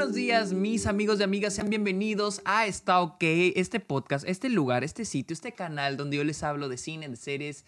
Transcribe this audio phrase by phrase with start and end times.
[0.00, 1.52] buenos días, mis amigos y amigas.
[1.52, 6.24] Sean bienvenidos a Está OK, este podcast, este lugar, este sitio, este canal donde yo
[6.24, 7.66] les hablo de cine, de series,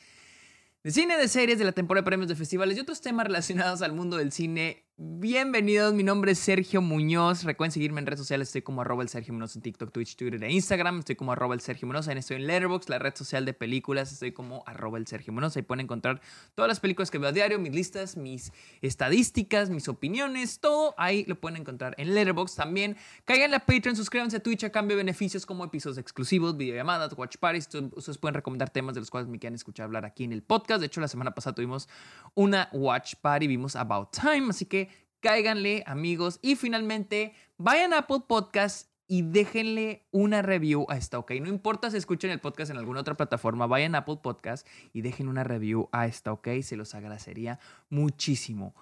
[0.83, 3.83] de cine, de series, de la temporada de premios de festivales y otros temas relacionados
[3.83, 7.45] al mundo del cine Bienvenidos, mi nombre es Sergio Muñoz.
[7.45, 10.45] Recuerden seguirme en redes sociales, estoy como arroba el Sergio Muñoz en TikTok, Twitch, Twitter
[10.45, 10.99] e Instagram.
[10.99, 14.33] Estoy como arroba el Sergio Muñoz, estoy en Letterboxd, la red social de películas, estoy
[14.33, 15.57] como arroba el Sergio Muñoz.
[15.57, 16.21] Ahí pueden encontrar
[16.55, 18.53] todas las películas que veo a diario, mis listas, mis
[18.83, 22.57] estadísticas, mis opiniones, todo ahí lo pueden encontrar en Letterboxd.
[22.57, 27.15] También caigan a Patreon, suscríbanse a Twitch a cambio de beneficios como episodios exclusivos, videollamadas,
[27.17, 27.67] watch parties.
[27.97, 30.81] Ustedes pueden recomendar temas de los cuales me quieran escuchar hablar aquí en el podcast.
[30.81, 31.89] De hecho, la semana pasada tuvimos
[32.35, 34.92] una watch party, vimos About Time, así que
[35.23, 36.39] cáiganle, amigos.
[36.43, 41.33] Y finalmente, vayan a Apple Podcast y déjenle una review a esta OK.
[41.41, 45.03] No importa si escuchen el podcast en alguna otra plataforma, vayan a Apple Podcast y
[45.03, 46.49] dejen una review a esta OK.
[46.63, 48.75] Se los agradecería muchísimo.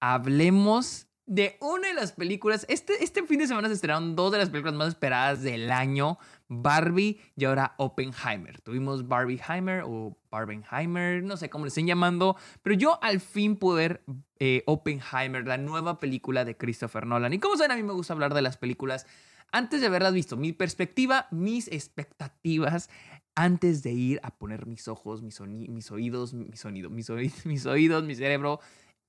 [0.00, 2.66] Hablemos de una de las películas.
[2.68, 6.18] Este, este fin de semana se estrenaron dos de las películas más esperadas del año:
[6.48, 8.60] Barbie y ahora Oppenheimer.
[8.62, 13.76] Tuvimos Barbieheimer o Barbenheimer, no sé cómo le estén llamando, pero yo al fin pude
[13.76, 14.04] ver
[14.40, 17.34] eh, Oppenheimer, la nueva película de Christopher Nolan.
[17.34, 19.06] Y como saben, a mí me gusta hablar de las películas
[19.52, 20.36] antes de haberlas visto.
[20.36, 22.88] Mi perspectiva, mis expectativas
[23.34, 27.10] antes de ir a poner mis ojos, mis, mis oídos, mis sonidos, mis,
[27.46, 28.60] mis oídos, mi cerebro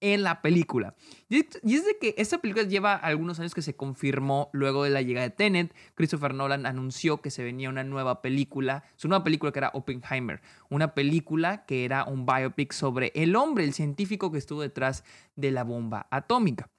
[0.02, 0.96] en la película.
[1.30, 5.02] Y es de que esta película lleva algunos años que se confirmó luego de la
[5.02, 5.76] llegada de Tenet.
[5.96, 10.42] Christopher Nolan anunció que se venía una nueva película, su nueva película que era Oppenheimer,
[10.70, 15.04] una película que era un biopic sobre el hombre, el científico que estuvo detrás
[15.36, 16.70] de la bomba atómica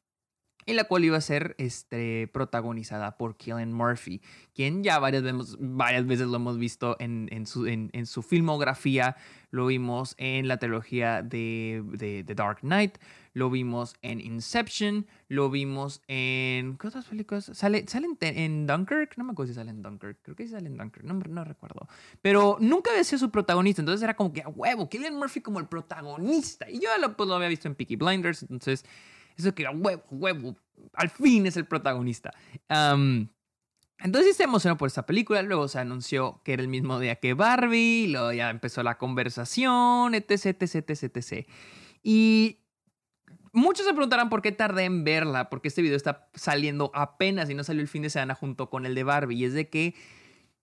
[0.70, 4.22] y la cual iba a ser este, protagonizada por Killian Murphy,
[4.54, 9.16] quien ya varias veces, varias veces lo hemos visto en, en, su, en, su, filmografía,
[9.50, 12.98] lo vimos en la trilogía de, de, The Dark Knight,
[13.32, 16.78] lo vimos en Inception, lo vimos en...
[16.78, 17.50] ¿Qué películas?
[17.52, 19.16] ¿Sale, ¿Sale en, Dunkirk?
[19.16, 21.88] No me acuerdo si sale en Dunkirk, creo que sí sale en Dunkirk, no, recuerdo.
[22.22, 25.58] Pero nunca había sido su protagonista, entonces era como que a huevo, Killian Murphy como
[25.58, 26.70] el protagonista.
[26.70, 28.84] Y yo pues, lo había visto en Peaky Blinders, entonces...
[29.40, 30.56] Eso que era huevo, huevo,
[30.94, 32.32] al fin es el protagonista.
[33.98, 37.34] entonces se emocionó por esta película, luego se anunció que era el mismo día que
[37.34, 41.48] Barbie, luego ya empezó la conversación, etc, etc, etc, etc.
[42.02, 42.58] Y
[43.52, 47.54] muchos se preguntarán por qué tardé en verla, porque este video está saliendo apenas y
[47.54, 49.94] no salió el fin de semana junto con el de Barbie, y es de que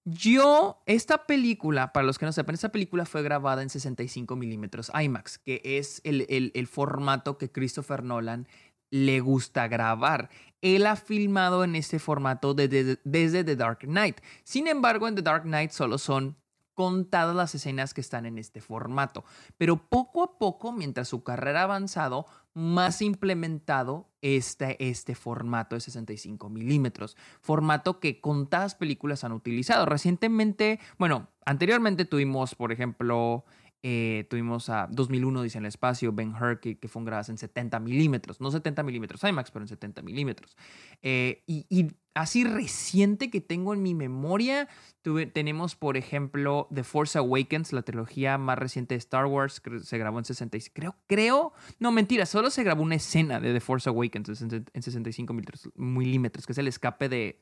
[0.09, 4.89] yo, esta película, para los que no sepan, esta película fue grabada en 65 milímetros
[4.97, 8.47] IMAX, que es el, el, formato que Christopher Nolan
[8.89, 10.29] le gusta grabar.
[10.61, 14.19] Él ha filmado en este formato desde, desde The Dark Knight.
[14.43, 16.35] Sin embargo, en The Dark Knight solo son
[16.77, 19.25] contadas las escenas que están en este formato.
[19.57, 25.81] Pero poco a poco, mientras su carrera ha avanzado, más implementado este, este formato de
[25.81, 27.17] 65 milímetros.
[27.41, 29.87] Formato que contadas películas han utilizado.
[29.87, 33.43] Recientemente, bueno, anteriormente tuvimos, por ejemplo,
[33.83, 37.37] eh, tuvimos a 2001 dice en el espacio, Ben Hur, que, que fueron grabadas en
[37.37, 40.57] 70 milímetros, no 70 milímetros IMAX, pero en 70 milímetros.
[41.01, 44.67] Eh, y, así reciente que tengo en mi memoria,
[45.03, 49.79] tuve, tenemos por ejemplo The Force Awakens, la trilogía más reciente de Star Wars, que
[49.81, 53.59] se grabó en 65, creo, creo, no mentira, solo se grabó una escena de The
[53.59, 55.35] Force Awakens en, en 65
[55.75, 57.39] milímetros, que es el escape de,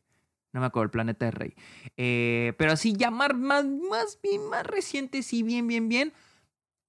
[0.56, 1.54] no me acuerdo, el planeta de Rey.
[1.98, 6.14] Eh, pero así, ya más, más, bien, más reciente, sí, bien, bien, bien.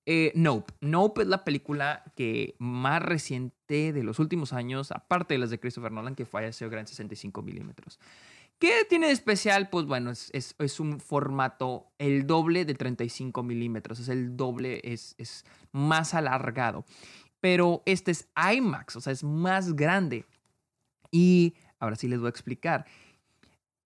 [0.08, 0.72] Eh, nope.
[0.80, 5.58] Nope es la película que más reciente de los últimos años, aparte de las de
[5.58, 7.98] Christopher Nolan, que falleció gran 65 milímetros.
[8.60, 9.68] ¿Qué tiene de especial?
[9.68, 13.98] Pues bueno, es, es, un formato el doble de 35 milímetros.
[13.98, 16.86] Es el doble, es, es más alargado.
[17.40, 20.24] Pero este es IMAX, o sea, es más grande.
[21.10, 22.86] Y ahora sí les voy a explicar.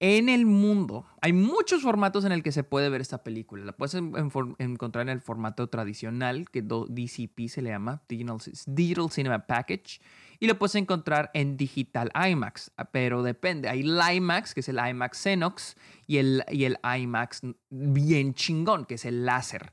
[0.02, 3.66] En el mundo hay muchos formatos en el que se puede ver esta película.
[3.66, 10.00] La puedes encontrar en el formato tradicional, que DCP se le llama, Digital, Cinema Package,
[10.38, 13.68] y lo puedes encontrar en digital IMAX, pero depende.
[13.68, 15.76] Hay el IMAX, que es el IMAX Xenox,
[16.06, 19.70] y el, y el IMAX bien chingón, que es el láser.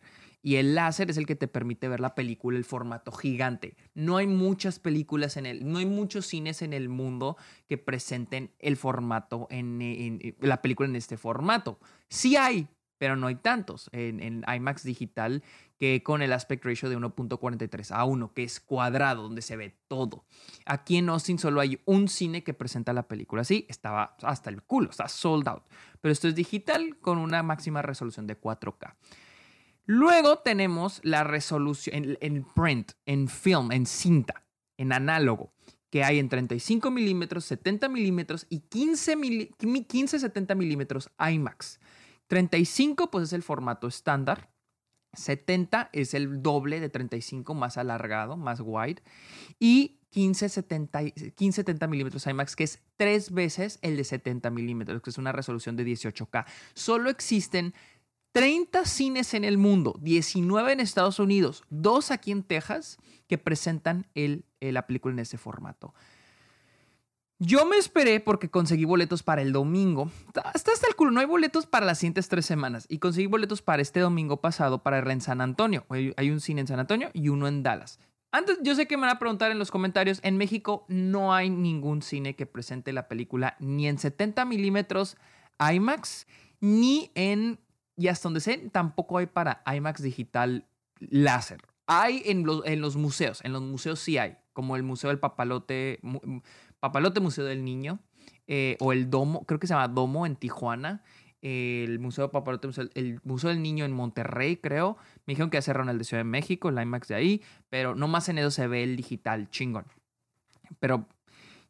[0.48, 3.76] Y el láser es el que te permite ver la película, el formato gigante.
[3.96, 7.36] No hay muchas películas en el, no hay muchos cines en el mundo
[7.68, 11.82] que presenten el formato en, la película en este formato.
[12.08, 15.44] Sí hay, pero no hay tantos en, en, IMAX digital
[15.78, 19.76] que con el aspect ratio de 1.43 a 1, que es cuadrado, donde se ve
[19.90, 20.24] todo.
[20.66, 23.44] Aquí en Austin solo hay un cine que presenta la película.
[23.44, 25.64] Sí, estaba hasta el culo, está sold out.
[26.00, 28.94] Pero esto es digital con una máxima resolución de 4K.
[29.90, 34.44] Luego tenemos la resolución en, print, en film, en cinta,
[34.76, 35.54] en análogo,
[35.90, 39.16] que hay en 35 milímetros, 70 milímetros y 15,
[39.88, 41.80] 15 70 milímetros IMAX.
[42.28, 44.50] 35 pues es el formato estándar.
[45.14, 49.02] 70 es el doble de 35 más alargado, más wide.
[49.58, 55.02] Y 15, 70, 15 70 milímetros IMAX, que es tres veces el de 70 milímetros,
[55.02, 56.46] que es una resolución de 18K.
[56.74, 57.74] Solo existen
[58.32, 62.98] 30 cines en el mundo, 19 en Estados Unidos, dos aquí en Texas,
[63.28, 65.94] que presentan el, la película en ese formato.
[67.40, 70.10] Yo me esperé porque conseguí boletos para el domingo.
[70.44, 72.88] Hasta hasta el culo, no hay boletos para las siguientes tres semanas.
[72.90, 75.86] Y conseguí boletos para este domingo pasado para en San Antonio.
[75.90, 78.00] Hay un cine en San Antonio y uno en Dallas.
[78.32, 81.50] Antes, yo sé que me van a preguntar en los comentarios, en México no hay
[81.50, 85.16] ningún cine que presente la película ni en 70 milímetros
[85.60, 86.28] IMAX,
[86.60, 87.60] ni en
[87.98, 90.66] y hasta donde sé, tampoco hay para IMAX digital
[91.00, 91.62] láser.
[91.88, 95.20] Hay en los, en los museos, en los museos sí hay, como el Museo del
[95.20, 96.00] Papalote,
[96.80, 98.00] Papalote Museo del Niño,
[98.46, 101.04] eh, o el Domo, creo que se llama Domo en Tijuana,
[101.42, 104.98] el Museo del Papalote, el Museo del Niño en Monterrey, creo.
[105.26, 107.96] Me dijeron que ya cerraron el de Ciudad de México, el IMAX de ahí, pero
[107.96, 109.86] no más en eso se ve el digital, chingón.
[110.80, 111.08] Pero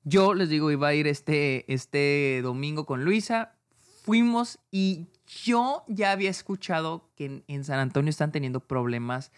[0.04, 3.57] yo les digo, iba a ir este, este domingo con Luisa,
[4.08, 5.08] fuimos y
[5.46, 9.34] yo ya había escuchado que en, San Antonio están teniendo problemas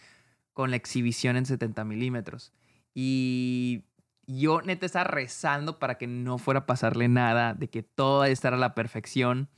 [0.54, 2.54] con la exhibición en 70 milímetros.
[2.94, 3.86] Y
[4.28, 8.54] yo neta estaba rezando para que no fuera a pasarle nada, de que todo estar
[8.54, 9.50] a la perfección.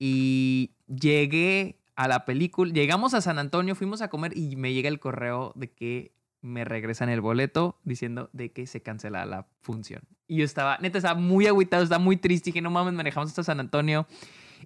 [0.00, 4.88] Y llegué a la película, llegamos a San Antonio, fuimos a comer y me llega
[4.88, 6.12] el correo de que
[6.44, 10.02] me regresan el boleto diciendo de que se cancela la función.
[10.26, 12.50] Y yo estaba, neta, estaba muy agüitado, estaba muy triste.
[12.50, 14.06] Dije, no mames, manejamos hasta San Antonio.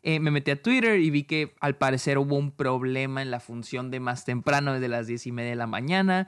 [0.02, 3.38] Eh, me metí a Twitter y vi que al parecer hubo un problema en la
[3.38, 6.26] función de más temprano, desde las 10 y media de la mañana.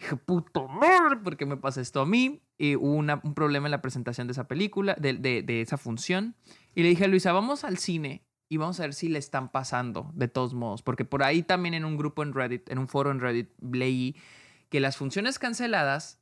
[0.00, 2.42] Dije, puto madre, ¿por qué me pasa esto a mí?
[2.58, 6.34] Y hubo un problema en la presentación de esa película, de, de, de esa función.
[6.74, 9.52] Y le dije a Luisa, vamos al cine y vamos a ver si le están
[9.52, 10.82] pasando, de todos modos.
[10.82, 14.16] Porque por ahí también en un grupo en Reddit, en un foro en Reddit, leí
[14.70, 16.18] que las funciones canceladas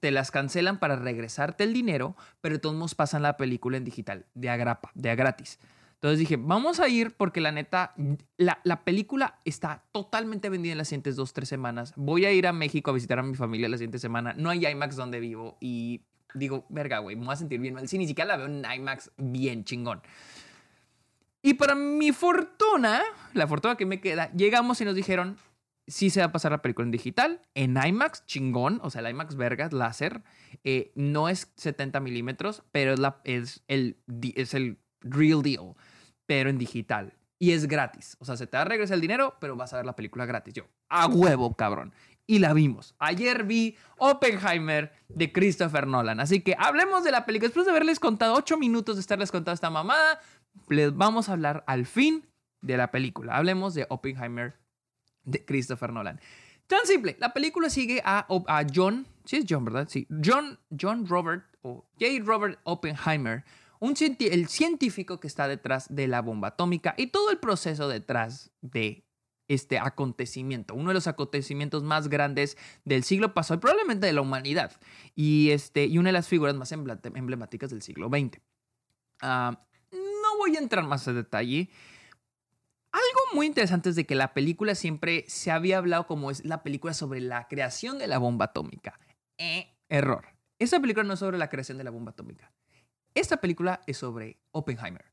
[0.00, 4.26] te las cancelan para regresarte el dinero, pero todos modos pasan la película en digital,
[4.34, 5.60] de agrapa, de a gratis.
[5.94, 7.94] Entonces dije, vamos a ir porque la neta,
[8.36, 11.94] la, la, película está totalmente vendida en las siguientes dos, tres semanas.
[11.96, 14.34] Voy a ir a México a visitar a mi familia la siguiente semana.
[14.36, 16.02] No hay IMAX donde vivo y
[16.34, 17.88] digo, verga, güey, me voy a sentir bien mal.
[17.88, 20.02] Si ni siquiera la veo en IMAX bien chingón.
[21.40, 23.02] Y para mi fortuna,
[23.32, 25.38] la fortuna que me queda, llegamos y nos dijeron,
[25.86, 29.10] sí se va a pasar la película en digital, en IMAX, chingón, o sea, el
[29.10, 30.22] IMAX vergas, láser,
[30.64, 33.96] eh, no es 70 milímetros, pero es, la, es, el,
[34.34, 35.74] es el real deal,
[36.26, 37.14] pero en digital.
[37.38, 39.76] Y es gratis, o sea, se te va a regresar el dinero, pero vas a
[39.76, 40.54] ver la película gratis.
[40.54, 41.92] Yo, a huevo, cabrón.
[42.26, 42.94] Y la vimos.
[42.98, 46.20] Ayer vi Oppenheimer de Christopher Nolan.
[46.20, 47.48] Así que hablemos de la película.
[47.48, 50.20] Después de haberles contado 8 minutos de estarles contando esta mamada,
[50.70, 52.26] les vamos a hablar al fin
[52.62, 53.36] de la película.
[53.36, 54.54] Hablemos de Oppenheimer
[55.24, 56.20] de Christopher Nolan.
[56.66, 59.86] Tan simple, la película sigue a, a John, sí es John, ¿verdad?
[59.88, 62.22] Sí, John, John Robert o J.
[62.24, 63.44] Robert Oppenheimer,
[63.80, 68.50] un el científico que está detrás de la bomba atómica y todo el proceso detrás
[68.62, 69.04] de
[69.46, 74.22] este acontecimiento, uno de los acontecimientos más grandes del siglo pasado y probablemente de la
[74.22, 74.72] humanidad,
[75.14, 78.40] y, este, y una de las figuras más emblemáticas del siglo XX.
[79.20, 79.60] Ah,
[79.92, 81.70] no voy a entrar más en detalle.
[83.34, 86.94] Muy interesante es de que la película siempre se había hablado como es la película
[86.94, 89.00] sobre la creación de la bomba atómica.
[89.38, 90.24] Eh, error.
[90.60, 92.52] Esta película no es sobre la creación de la bomba atómica.
[93.12, 95.12] Esta película es sobre Oppenheimer.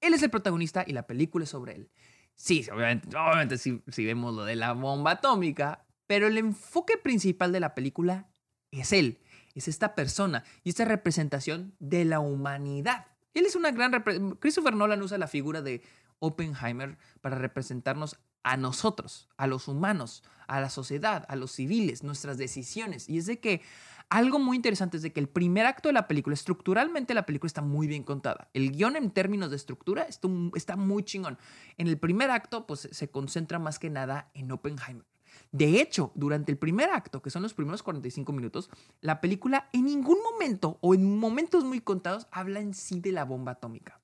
[0.00, 1.90] Él es el protagonista y la película es sobre él.
[2.36, 7.58] Sí, obviamente, obviamente sí, vemos lo de la bomba atómica, pero el enfoque principal de
[7.58, 8.28] la película
[8.70, 9.18] es él,
[9.56, 13.06] es esta persona y esta representación de la humanidad.
[13.34, 14.04] Él es una gran...
[14.38, 15.82] Christopher Nolan usa la figura de
[16.20, 22.38] Oppenheimer para representarnos a nosotros, a los humanos, a la sociedad, a los civiles, nuestras
[22.38, 23.08] decisiones.
[23.08, 23.62] Y es de que
[24.08, 27.48] algo muy interesante es de que el primer acto de la película, estructuralmente la película
[27.48, 28.48] está muy bien contada.
[28.54, 30.06] El guion en términos de estructura
[30.54, 31.38] está muy chingón.
[31.76, 35.04] En el primer acto, pues se concentra más que nada en Oppenheimer.
[35.52, 38.70] De hecho, durante el primer acto, que son los primeros 45 minutos,
[39.00, 43.24] la película en ningún momento o en momentos muy contados habla en sí de la
[43.24, 44.00] bomba atómica.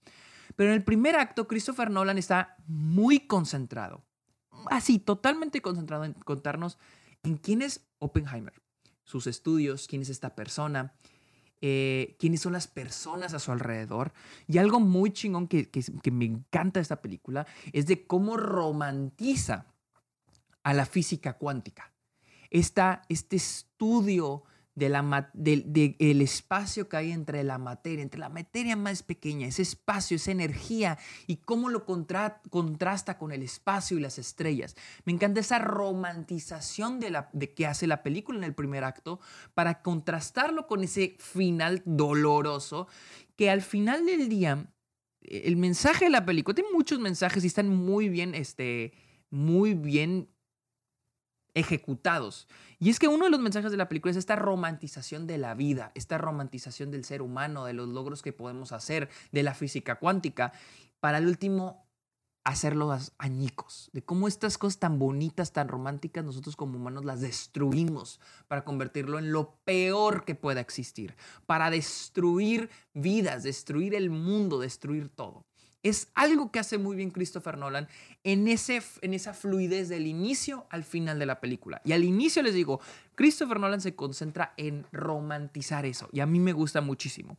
[0.57, 4.05] Pero en el primer acto, Christopher Nolan está muy concentrado,
[4.71, 6.79] así, totalmente concentrado en contarnos
[7.23, 8.63] en quién es Oppenheimer,
[9.03, 10.95] sus estudios, quién es esta persona,
[11.61, 14.13] eh, quiénes son las personas a su alrededor.
[14.47, 15.71] Y algo muy chingón que,
[16.13, 19.67] me encanta de esta película es de cómo romantiza
[20.63, 21.93] a la física cuántica.
[22.51, 24.45] Este estudio
[24.75, 29.63] de la, del espacio que hay entre la materia, entre la materia más pequeña, ese
[29.63, 34.77] espacio, esa energía y cómo lo contrasta con el espacio y las estrellas.
[35.05, 39.21] Me encanta esa romantización de, la, de que hace la película en el primer acto
[39.55, 42.89] para contrastarlo con ese final doloroso
[43.37, 44.71] que al final del día
[45.21, 48.93] el mensaje de la película tiene muchos mensajes y están muy bien, este,
[49.31, 50.29] muy bien
[51.55, 52.49] ejecutados.
[52.79, 55.55] Y es que uno de los mensajes de la película es esta romantización de la
[55.55, 59.97] vida, esta romantización del ser humano, de los logros que podemos hacer, de la física
[59.97, 60.53] cuántica,
[61.01, 61.85] para el último
[62.45, 68.21] hacerlos añicos, de cómo estas cosas tan bonitas, tan románticas, nosotros como humanos las destruimos
[68.49, 75.09] para convertirlo en lo peor que pueda existir, para destruir vidas, destruir el mundo, destruir
[75.09, 75.47] todo.
[75.85, 77.87] Es algo que hace muy bien Christopher Nolan
[78.25, 81.81] en, ese, en esa fluidez del inicio al final de la película.
[81.85, 82.81] Y al inicio les digo,
[83.15, 87.37] Christopher Nolan se concentra en romantizar eso y a mí me gusta muchísimo.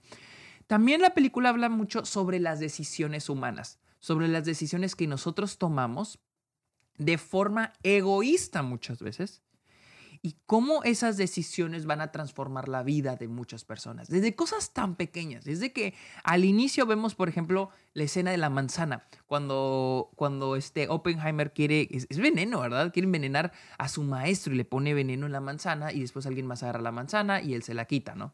[0.67, 6.19] También la película habla mucho sobre las decisiones humanas, sobre las decisiones que nosotros tomamos
[6.97, 9.41] de forma egoísta muchas veces
[10.25, 14.07] y cómo esas decisiones van a transformar la vida de muchas personas.
[14.07, 18.49] Desde cosas tan pequeñas, desde que al inicio vemos, por ejemplo, la escena de la
[18.49, 22.91] manzana, cuando, cuando este Oppenheimer quiere, es, veneno, ¿verdad?
[22.91, 26.47] Quiere envenenar a su maestro y le pone veneno en la manzana y después alguien
[26.47, 28.33] más agarra la manzana y él se la quita, ¿no?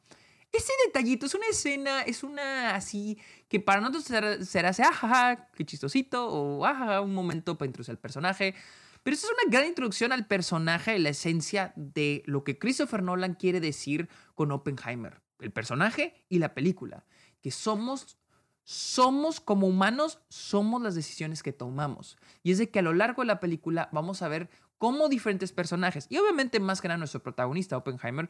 [0.54, 3.18] Ese detallito es una escena, es una así
[3.50, 7.92] que para nosotros será, será así, ajaja, qué chistosito, o ajaja, un momento para introducir
[7.92, 8.56] al personaje.
[9.04, 13.02] Pero eso es una gran introducción al personaje y la esencia de lo que Christopher
[13.02, 15.22] Nolan quiere decir con Oppenheimer.
[15.40, 17.06] El personaje y la película.
[17.42, 18.20] Que somos,
[18.64, 22.18] somos como humanos, somos las decisiones que tomamos.
[22.44, 25.52] Y es de que a lo largo de la película vamos a ver cómo diferentes
[25.52, 28.30] personajes, y obviamente más que nada nuestro protagonista, Oppenheimer,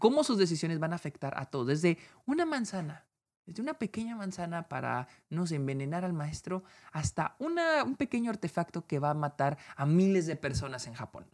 [0.00, 1.68] cómo sus decisiones van a afectar a todos.
[1.68, 3.06] Desde una manzana
[3.46, 8.86] desde una pequeña manzana para, no sé, envenenar al maestro, hasta una, un pequeño artefacto
[8.86, 11.26] que va a matar a miles de personas en Japón.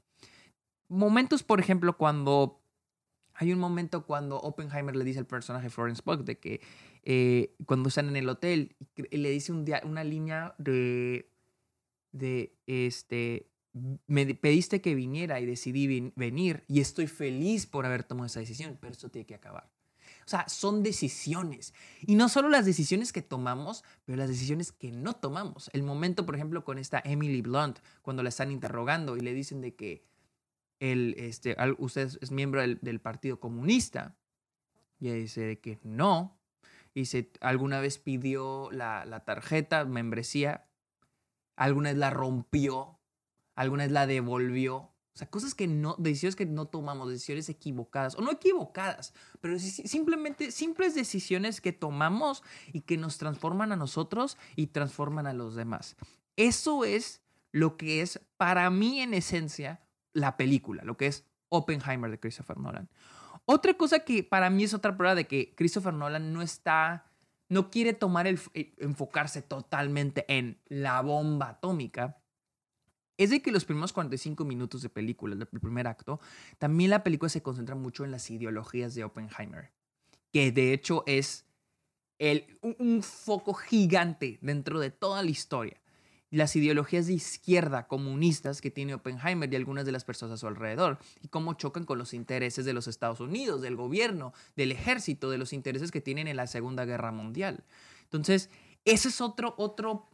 [0.88, 2.62] Momentos, por ejemplo, cuando...
[3.40, 6.60] Hay un momento cuando Oppenheimer le dice al personaje Florence Pugh de que
[7.04, 11.30] eh, cuando están en el hotel, le dice un una línea de,
[12.10, 13.48] de, este,
[14.06, 18.76] me pediste que viniera y decidí venir y estoy feliz por haber tomado esa decisión,
[18.80, 19.70] pero esto tiene que acabar.
[20.28, 21.72] O sea, son decisiones.
[22.02, 25.70] Y no solo las decisiones que tomamos, pero las decisiones que no tomamos.
[25.72, 29.62] El momento, por ejemplo, con esta Emily Blunt, cuando la están interrogando y le dicen
[29.62, 30.04] de que
[30.80, 34.18] él, este, usted es miembro del, Partido Comunista.
[35.00, 36.38] Y ella dice de que no.
[36.92, 40.68] Y dice, alguna vez pidió la, la tarjeta, membresía,
[41.56, 42.98] alguna vez la rompió,
[43.54, 44.90] alguna vez la devolvió.
[45.18, 49.58] O sea, cosas que no, decisiones que no tomamos, decisiones equivocadas, o no equivocadas, pero
[49.58, 55.56] simplemente simples decisiones que tomamos y que nos transforman a nosotros y transforman a los
[55.56, 55.96] demás.
[56.36, 57.20] Eso es
[57.50, 59.80] lo que es para mí en esencia
[60.12, 62.88] la película, lo que es Oppenheimer de Christopher Nolan.
[63.44, 67.10] Otra cosa que para mí es otra prueba de que Christopher Nolan no está,
[67.48, 72.22] no quiere tomar el, enfocarse totalmente en la bomba atómica,
[73.18, 76.20] es de que los primeros 45 minutos de película, el primer acto,
[76.56, 79.72] también la película se concentra mucho en las ideologías de Oppenheimer,
[80.32, 81.44] que de hecho es
[82.18, 85.80] el, un, foco gigante dentro de toda la historia.
[86.30, 90.46] Las ideologías de izquierda comunistas que tiene Oppenheimer y algunas de las personas a su
[90.46, 95.30] alrededor, y cómo chocan con los intereses de los Estados Unidos, del gobierno, del ejército,
[95.30, 97.64] de los intereses que tienen en la Segunda Guerra Mundial.
[98.04, 98.50] Entonces,
[98.84, 100.08] ese es otro, otro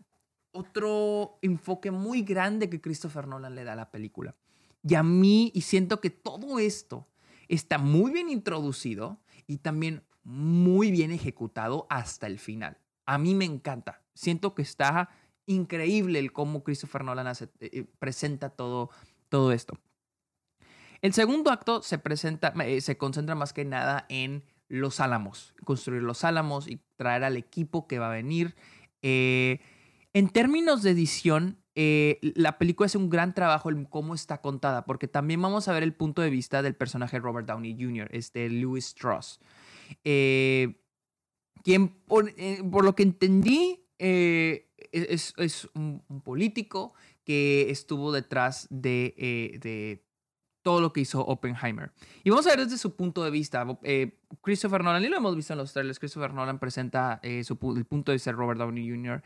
[0.54, 4.36] otro enfoque muy grande que Christopher Nolan le da a la película.
[4.82, 7.08] Y a mí, y siento que todo esto
[7.48, 12.78] está muy bien introducido y también muy bien ejecutado hasta el final.
[13.06, 14.02] A mí me encanta.
[14.14, 15.10] Siento que está
[15.46, 18.90] increíble el cómo Christopher Nolan eh, eh, presenta todo,
[19.28, 19.78] todo esto.
[21.02, 26.02] El segundo acto se presenta, eh, se concentra más que nada en los álamos, construir
[26.02, 28.54] los álamos y traer al equipo que va a venir.
[30.14, 34.84] En términos de edición, eh, la película hace un gran trabajo en cómo está contada,
[34.84, 38.48] porque también vamos a ver el punto de vista del personaje Robert Downey Jr., este
[38.48, 39.40] Louis Strauss,
[40.04, 40.80] eh,
[41.64, 46.94] quien, por, eh, lo que entendí, es, un, político
[47.24, 50.04] que estuvo detrás de, de,
[50.62, 51.92] todo lo que hizo Oppenheimer.
[52.22, 53.66] Y vamos a ver desde su punto de vista.
[54.42, 58.12] Christopher Nolan, y lo hemos visto en los trailers, Christopher Nolan presenta su, el punto
[58.12, 59.22] de vista de Robert Downey Jr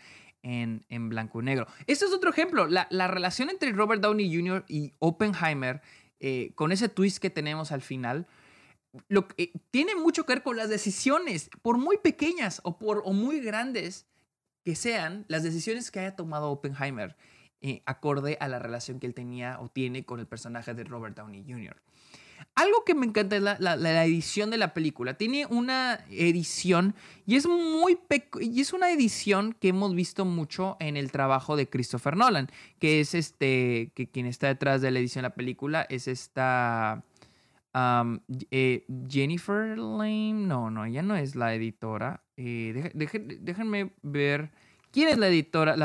[0.49, 1.67] en, blanco y negro.
[1.87, 2.67] Este es otro ejemplo.
[2.67, 4.64] La, relación entre Robert Downey Jr.
[4.69, 5.83] y Oppenheimer,
[6.21, 8.26] eh, con ese twist que tenemos al final,
[9.09, 13.40] lo, eh, tiene mucho que ver con las decisiones, por muy pequeñas o, por, muy
[13.40, 14.07] grandes
[14.64, 17.17] que sean, las decisiones que haya tomado Oppenheimer
[17.61, 21.17] eh, acorde a la relación que él tenía o tiene con el personaje de Robert
[21.17, 21.76] Downey Jr.
[22.54, 25.14] Algo que me encanta es la, edición de la película.
[25.14, 26.95] Tiene una edición
[27.26, 27.99] y es muy
[28.40, 33.00] y es una edición que hemos visto mucho en el trabajo de Christopher Nolan, que
[33.00, 37.04] es este que quien está detrás de la edición de la película es esta
[38.50, 40.33] eh, Jennifer Lame.
[40.33, 42.23] No, no, ella no es la editora.
[42.37, 44.50] Eh, déjenme ver
[44.90, 45.76] quién es la editora.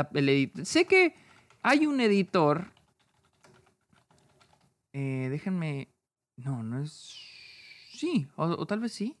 [0.64, 1.14] sé que
[1.62, 2.72] hay un editor.
[4.92, 5.88] Eh, déjenme.
[6.36, 7.16] No, no es.
[7.92, 9.16] Sí, o, tal vez sí.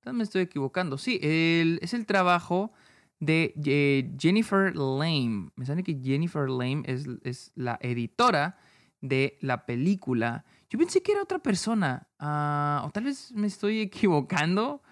[0.00, 0.98] Tal vez me estoy equivocando.
[0.98, 2.72] Sí, es el trabajo
[3.20, 5.50] de eh, Jennifer Lame.
[5.56, 8.58] Me sale que Jennifer Lame es, es, la editora
[9.00, 10.44] de la película.
[10.70, 12.08] Yo pensé que era otra persona.
[12.18, 14.82] Ah, o tal vez me estoy equivocando.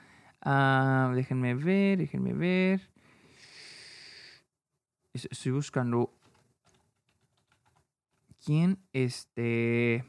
[0.41, 2.91] Ah, déjenme ver, déjenme ver.
[5.13, 6.13] Estoy buscando.
[8.45, 8.79] ¿Quién?
[8.93, 10.05] Este.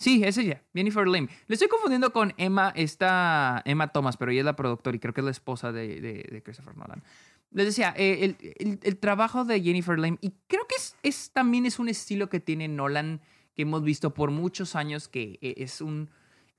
[0.00, 1.28] Sí, es ella, Jennifer Lim.
[1.46, 5.12] Le estoy confundiendo con Emma, esta Emma Thomas, pero ella es la productora y creo
[5.12, 7.02] que es la esposa de, Christopher Nolan.
[7.50, 8.34] Les decía, eh,
[8.82, 12.40] el, trabajo de Jennifer Lim, y creo que es, es, también es un estilo que
[12.40, 13.20] tiene Nolan,
[13.54, 16.08] que hemos visto por muchos años, que eh, es un...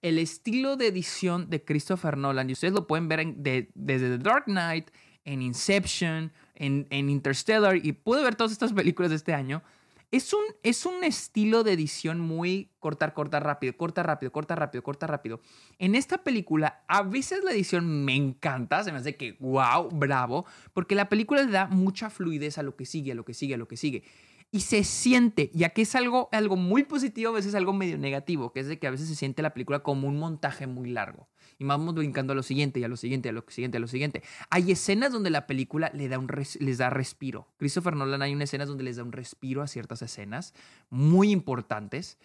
[0.04, 3.26] El estilo de edición de Christopher Nolan, y ustedes lo pueden ver
[3.74, 4.92] desde The Dark Knight,
[5.26, 9.64] en Inception, en, en Interstellar, y puede ver todas estas películas de este año
[10.12, 14.84] es un, es un estilo de edición muy cortar, cortar rápido, corta rápido, corta rápido,
[14.84, 15.40] corta rápido.
[15.80, 20.46] En esta película, a veces la edición me encanta, se me hace que, wow, bravo,
[20.74, 23.56] porque la película le da mucha fluidez a lo que sigue, a lo que sigue,
[23.56, 24.04] a lo que sigue
[24.52, 28.52] y se siente, ya que es algo, algo muy positivo, a veces algo medio negativo,
[28.52, 31.30] que es de que a veces se siente la película como un montaje muy largo.
[31.62, 33.88] Y vamos brincando a lo siguiente, y a lo siguiente, a lo siguiente, a lo
[33.88, 34.24] siguiente.
[34.50, 36.28] Hay escenas donde la película le da un
[36.60, 37.48] les da respiro.
[37.58, 40.56] Christopher Nolan hay unas escenas donde les da un respiro a ciertas escenas
[40.90, 42.18] muy importantes.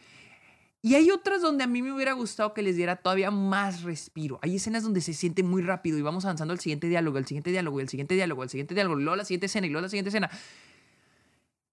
[0.81, 4.39] Y hay otras donde a mí me hubiera gustado que les diera todavía más respiro.
[4.41, 7.51] Hay escenas donde se siente muy rápido y vamos avanzando al siguiente diálogo, al siguiente
[7.51, 10.09] diálogo, al siguiente diálogo, al siguiente diálogo, luego la siguiente escena y luego la siguiente
[10.09, 10.31] escena.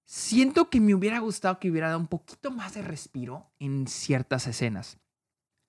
[0.03, 4.47] Siento que me hubiera gustado que hubiera dado un poquito más de respiro en ciertas
[4.47, 4.97] escenas.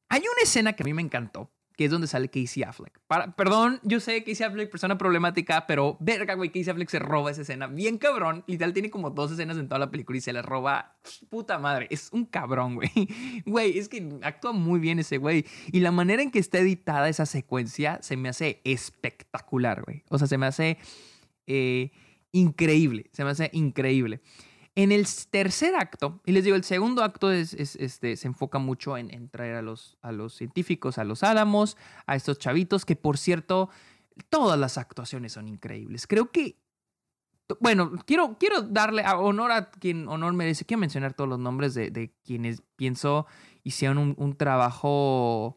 [0.08, 3.00] Hay una escena que a mí me encantó, que es donde sale Casey Affleck.
[3.36, 7.30] perdón, yo sé que Casey Affleck, persona problemática, pero verga, güey, Casey Affleck se roba
[7.30, 7.66] esa escena.
[7.66, 8.44] Bien cabrón.
[8.46, 10.96] Literal tiene como dos escenas en toda la película y se la roba.
[11.28, 12.90] Puta madre, es un cabrón, güey.
[13.46, 15.44] Güey, es que actúa muy bien ese güey.
[15.72, 20.02] Y la manera en que está editada esa secuencia se me hace espectacular, güey.
[20.08, 20.78] O sea, se me hace...
[21.46, 21.90] Eh,
[22.34, 24.20] increíble, se me hace increíble.
[24.76, 28.98] En el tercer acto, y les digo, el segundo acto es, este, se enfoca mucho
[28.98, 33.16] en, traer a los, a los científicos, a los Álamos, a estos chavitos, que por
[33.16, 33.70] cierto,
[34.30, 36.08] todas las actuaciones son increíbles.
[36.08, 36.56] Creo que,
[37.60, 40.64] bueno, quiero, quiero darle honor a quien honor merece.
[40.64, 43.26] Quiero mencionar todos los nombres de, quienes pienso
[43.62, 45.56] hicieron un, un trabajo,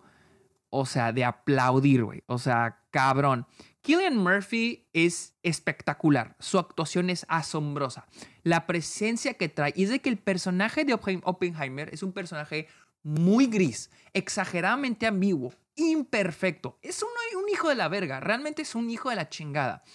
[0.70, 2.24] o sea, de aplaudir, güey.
[2.28, 3.48] O sea, cabrón.
[3.88, 8.06] Killian Murphy es espectacular, su actuación es asombrosa,
[8.44, 12.68] la presencia que trae, y es de que el personaje de Oppenheimer es un personaje
[13.02, 17.08] muy gris, exageradamente ambiguo, imperfecto, es un,
[17.50, 19.86] hijo de la verga, realmente es un hijo de la chingada.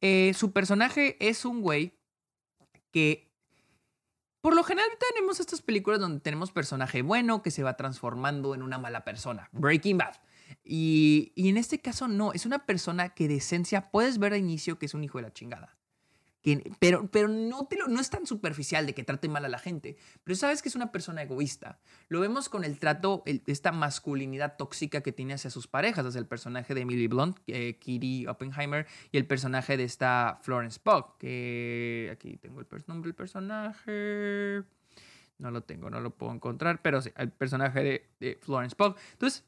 [0.00, 1.96] Eh, su personaje es un güey
[2.90, 3.30] que
[4.40, 8.62] por lo general tenemos estas películas donde tenemos personaje bueno que se va transformando en
[8.62, 9.48] una mala persona.
[9.52, 10.16] Breaking Bad.
[10.64, 14.78] Y, en este caso no, es una persona que de esencia puedes ver a inicio
[14.78, 15.76] que es un hijo de la chingada.
[16.78, 19.96] pero pero no, te no es tan superficial de que trate mal a la gente,
[20.24, 21.78] pero sabes que es una persona egoísta.
[22.08, 26.26] Lo vemos con el trato, esta masculinidad tóxica que tiene hacia sus parejas, hacia el
[26.26, 32.10] personaje de Emily Blunt, eh, Kitty Oppenheimer, y el personaje de esta Florence Pugh, que
[32.12, 34.62] aquí tengo el nombre del personaje,
[35.38, 38.96] no lo tengo, no lo puedo encontrar, pero sí, el personaje de, de Florence Pugh.
[39.12, 39.44] Entonces,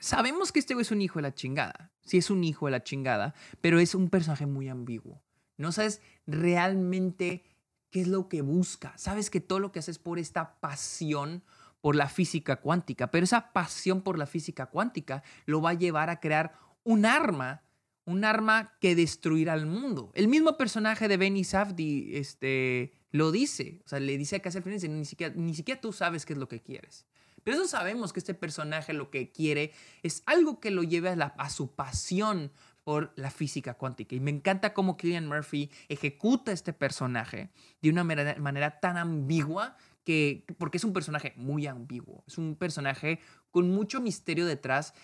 [0.00, 1.92] Sabemos que este güey es un hijo de la chingada.
[2.02, 5.22] Sí, es un hijo de la chingada, pero es un personaje muy ambiguo.
[5.58, 7.44] No sabes realmente
[7.90, 8.96] qué es lo que busca.
[8.96, 11.44] Sabes que todo lo que hace es por esta pasión
[11.80, 16.10] por la física cuántica, pero esa pasión por la física cuántica lo va a llevar
[16.10, 17.62] a crear un arma,
[18.04, 20.12] un arma que destruirá al mundo.
[20.14, 24.62] El mismo personaje de Benny Safdie este, lo dice, o sea, le dice a Castle
[25.04, 27.06] siquiera, ni siquiera tú sabes qué es lo que quieres.
[27.44, 29.72] Pero eso sabemos que este personaje lo que quiere
[30.02, 32.52] es algo que lo lleve a, su pasión
[32.84, 34.14] por la física cuántica.
[34.14, 37.50] Y me encanta cómo Killian Murphy ejecuta este personaje
[37.82, 43.20] de una manera, tan ambigua que, porque es un personaje muy ambiguo, es un personaje
[43.50, 44.94] con mucho misterio detrás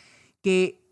[0.43, 0.86] que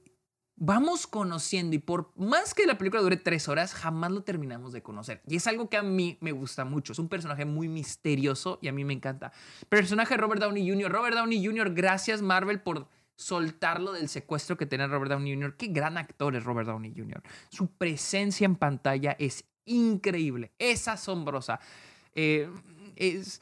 [0.56, 4.82] vamos conociendo y por más que la película dure tres horas, jamás lo terminamos de
[4.82, 5.22] conocer.
[5.26, 6.92] Y es algo que a mí me gusta mucho.
[6.92, 9.32] Es un personaje muy misterioso y a mí me encanta.
[9.68, 10.90] Personaje Robert Downey Jr.
[10.90, 15.56] Robert Downey Jr., gracias Marvel por soltarlo del secuestro que tenía Robert Downey Jr.
[15.56, 17.22] Qué gran actor es Robert Downey Jr.
[17.48, 21.60] Su presencia en pantalla es increíble, es asombrosa.
[22.14, 22.50] Eh,
[22.96, 23.40] es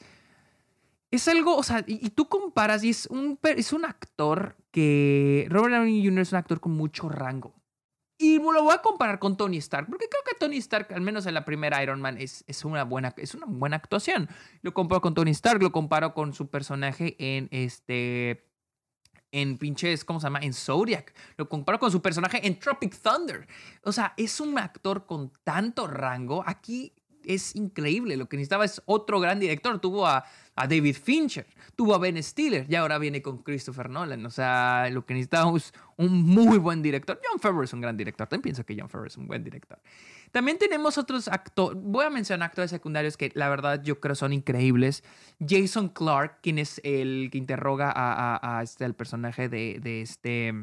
[1.13, 5.75] es algo, o sea, y, tú comparas y es un, es un actor que Robert
[5.75, 6.21] Downey Jr.
[6.21, 7.53] es un actor con mucho rango.
[8.17, 11.27] Y lo voy a comparar con Tony Stark, porque creo que Tony Stark, al menos
[11.27, 14.27] en la primera Iron Man, es, es, una, buena, es una buena actuación.
[14.63, 18.49] Lo comparo con Tony Stark, lo comparo con su personaje en este.
[19.31, 20.39] En pinches, ¿cómo se llama?
[20.39, 21.13] En Zodiac.
[21.37, 23.47] Lo comparo con su personaje en Tropic Thunder.
[23.83, 26.43] O sea, es un actor con tanto rango.
[26.45, 26.93] Aquí
[27.25, 28.17] es increíble.
[28.17, 29.79] Lo que necesitaba es otro gran director.
[29.79, 34.25] Tuvo a a David Fincher, tuvo a Ben Stiller y ahora viene con Christopher Nolan.
[34.25, 37.19] O sea, lo que necesitamos es un muy buen director.
[37.27, 38.27] John Favreau es un gran director.
[38.27, 39.79] También pienso que John Favreau es un buen director.
[40.31, 44.33] También tenemos otros actores, voy a mencionar actores secundarios que la verdad yo creo son
[44.33, 45.03] increíbles.
[45.39, 50.53] Jason Clark, quien es el que interroga a, este, al personaje de, de este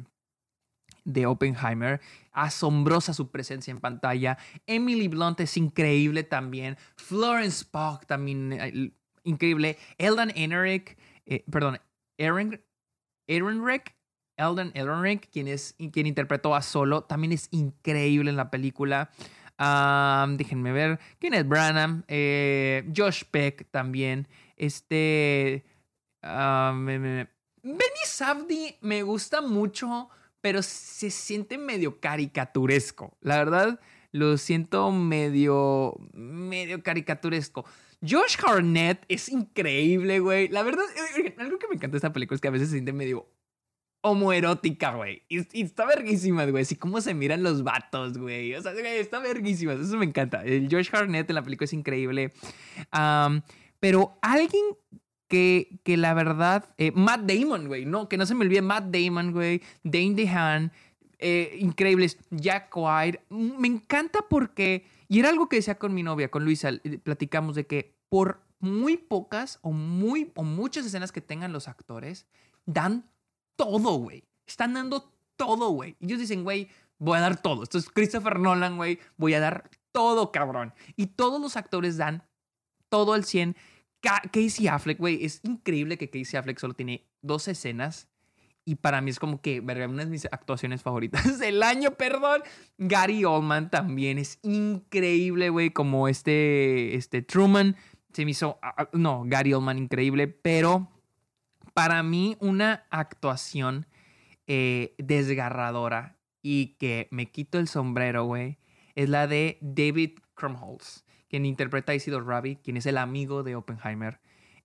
[1.04, 2.00] de Oppenheimer.
[2.32, 4.38] Asombrosa su presencia en pantalla.
[4.66, 6.76] Emily Blunt es increíble también.
[6.96, 8.92] Florence Pugh también eh,
[9.24, 9.78] increíble.
[9.98, 11.80] Eldon Ehrenreich, eh, perdón,
[12.18, 12.60] Aaron,
[14.74, 19.10] Ehrenreich, quien, es, quien interpretó a Solo, también es increíble en la película.
[19.58, 20.98] déjenme ver.
[21.18, 24.28] Kenneth Branham, eh, Josh Peck también.
[24.56, 25.64] Este.
[27.62, 30.08] Benny Safdie me gusta mucho,
[30.40, 33.16] pero se siente medio caricaturesco.
[33.20, 33.80] La verdad,
[34.12, 35.96] lo siento medio.
[36.12, 37.64] medio caricaturesco.
[38.02, 40.48] Josh Harnett es increíble, güey.
[40.48, 40.84] La verdad,
[41.38, 43.28] algo que me encanta de esta película es que a veces se siente medio
[44.02, 45.22] homoerótica, güey.
[45.28, 46.62] Y, está verguísima, güey.
[46.62, 48.54] Así como se miran los vatos, güey.
[48.54, 49.74] O sea, está verguísima.
[49.74, 50.42] Eso me encanta.
[50.44, 52.32] El Josh Harnett en la película es increíble.
[53.80, 54.64] pero alguien
[55.30, 56.68] que, que la verdad.
[56.76, 57.86] Eh, Matt Damon, güey.
[57.86, 58.60] No, que no se me olvide.
[58.60, 59.62] Matt Damon, güey.
[59.82, 60.72] Dane DeHaan.
[61.18, 62.18] Eh, increíbles.
[62.30, 63.22] Jack White.
[63.30, 66.70] Me encanta porque y era algo que decía con mi novia, con Luisa,
[67.02, 72.26] platicamos de que por muy pocas o muy o muchas escenas que tengan los actores,
[72.64, 73.10] dan
[73.56, 74.22] todo, güey.
[74.46, 75.96] Están dando todo, güey.
[75.98, 77.64] Ellos dicen, güey, voy a dar todo.
[77.64, 79.00] Esto es Christopher Nolan, güey.
[79.16, 80.74] Voy a dar todo, cabrón.
[80.94, 82.22] Y todos los actores dan
[82.88, 83.56] todo al 100.
[84.00, 88.08] Casey Affleck, güey, es increíble que Casey Affleck solo tiene dos escenas
[88.64, 92.42] y para mí es como que, verga, una de mis actuaciones favoritas del año, perdón.
[92.78, 97.76] Gary Oldman también es increíble, güey, como este, este Truman.
[98.12, 100.88] Se me hizo, ah, ah, no, Gary Oldman increíble, pero
[101.74, 103.86] para mí una actuación
[104.46, 108.58] eh, desgarradora y que me quito el sombrero, güey,
[108.94, 113.54] es la de David Krumholtz, quien interpreta a Isidore Rabbit, quien es el amigo de
[113.54, 114.20] Oppenheimer.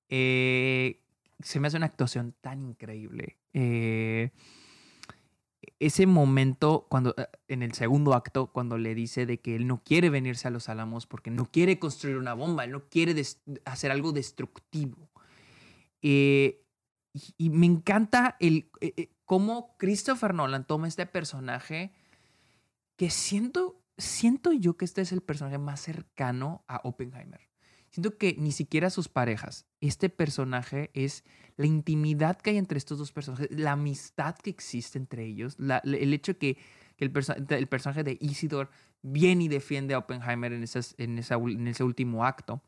[0.10, 1.00] Eh,
[1.40, 3.38] se me hace una actuación tan increíble.
[3.54, 4.32] Eh,
[5.80, 9.84] ese momento cuando eh, en el segundo acto cuando le dice de que él no
[9.84, 13.22] quiere venirse a los Álamos porque no quiere construir una bomba, él no quiere
[13.66, 15.10] hacer algo destructivo.
[16.02, 16.64] Eh,
[17.38, 18.70] y, me encanta el
[19.24, 21.94] cómo Christopher Nolan toma este personaje
[22.98, 27.42] que siento siento yo que este es el personaje más cercano a Oppenheimer.
[27.90, 29.66] Siento que ni siquiera sus parejas.
[29.80, 31.24] Este personaje es
[31.56, 36.14] la intimidad que hay entre estos dos personajes, la amistad que existe entre ellos, el
[36.14, 36.58] hecho que,
[36.98, 37.14] el,
[37.50, 38.70] el, personaje de Isidore
[39.02, 42.62] viene y defiende a Oppenheimer en, esas, en, esa, en ese último acto.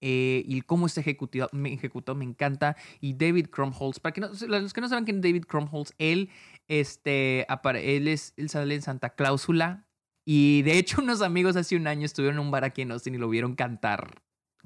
[0.00, 2.76] Eh, y cómo está ejecutado me, ejecutó, me encanta.
[3.00, 6.30] Y David Krumholtz, para que no, los que no saben quién es David Krumholtz, él,
[6.68, 9.87] este, él, es, él sale en Santa Cláusula.
[10.30, 13.14] Y de hecho, unos amigos hace un año estuvieron en un bar aquí en Austin
[13.14, 14.20] y lo vieron cantar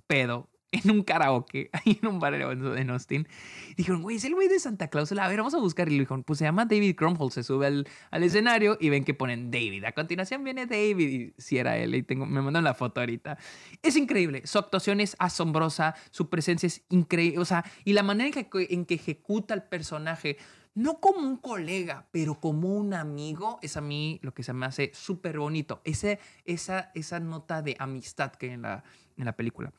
[0.09, 3.29] pedo en un karaoke, ahí en un bar en Austin.
[3.77, 5.25] Dijeron, güey, es el güey de Santa Clausula.
[5.25, 5.87] A ver, vamos a buscar.
[5.87, 7.35] Y le dijeron, pues se llama David Crumholtz.
[7.35, 9.85] Se sube al, al, escenario y ven que ponen David.
[9.85, 11.09] A continuación viene David.
[11.09, 13.38] Y si era él, y tengo, me mandan la foto ahorita.
[13.83, 14.42] Es increíble.
[14.46, 15.94] Su actuación es asombrosa.
[16.11, 17.38] Su presencia es increíble.
[17.38, 20.38] O sea, y la manera en que, en que ejecuta el personaje
[20.74, 24.66] no como un colega, pero como un amigo, es a mí lo que se me
[24.66, 25.80] hace súper bonito.
[25.85, 28.85] Ese, esa, esa nota de amistad que hay en la,
[29.16, 29.72] en la película.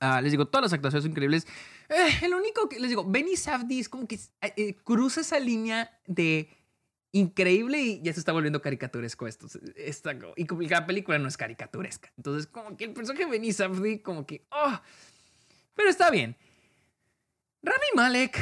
[0.00, 1.46] Ah, les digo, todas las actuaciones son increíbles.
[1.88, 5.38] Eh, el único que les digo, Benny Safdie es como que eh, eh, cruza esa
[5.38, 6.48] línea de
[7.12, 9.46] increíble y ya se está volviendo caricaturesco esto.
[9.76, 12.12] Esta, y como la película no es caricaturesca.
[12.16, 14.80] Entonces, como que el personaje de Benny Safdie, como que, oh,
[15.74, 16.36] pero está bien.
[17.62, 18.38] Rami Malek,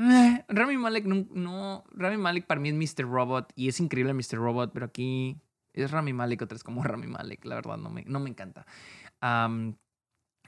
[0.00, 3.04] Eh, Rami Malek no, Rami Malek para mí es Mr.
[3.04, 4.38] Robot y es increíble Mr.
[4.38, 5.36] Robot, pero aquí
[5.74, 8.64] es Rami Malek, otra vez como Rami Malek, la verdad no me, no me encanta.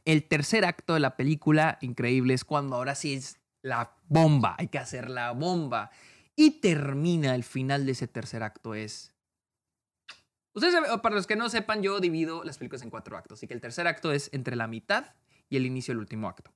[0.04, 4.68] el tercer acto de la película, increíble, es cuando ahora sí es la bomba, hay
[4.68, 5.90] que hacer la bomba.
[6.34, 9.12] Y termina el final de ese tercer acto es...
[10.54, 13.54] Ustedes, para los que no sepan, yo divido las películas en cuatro actos, así que
[13.54, 15.14] el tercer acto es entre la mitad
[15.50, 16.52] y el inicio del último acto.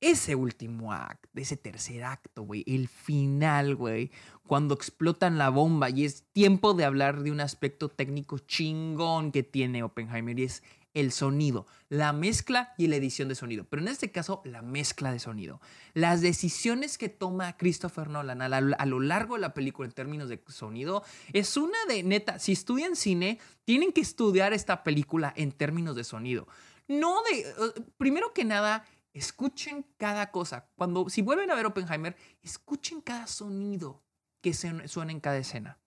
[0.00, 4.12] Ese último acto, ese tercer acto, güey, el final, güey,
[4.46, 9.42] cuando explotan la bomba y es tiempo de hablar de un aspecto técnico chingón que
[9.42, 10.62] tiene Oppenheimer y es
[10.94, 13.64] el sonido, la mezcla y la edición de sonido.
[13.64, 15.60] Pero en este caso, la mezcla de sonido.
[15.94, 20.42] Las decisiones que toma Christopher Nolan a, lo largo de la película en términos de
[20.48, 22.38] sonido es una de neta.
[22.38, 26.48] Si estudian cine, tienen que estudiar esta película en términos de sonido.
[26.88, 27.82] No de.
[27.98, 28.84] Primero que nada,
[29.18, 30.70] escuchen cada cosa.
[30.76, 34.02] Cuando, si vuelven a ver Oppenheimer, escuchen cada sonido
[34.40, 35.78] que suena en cada escena.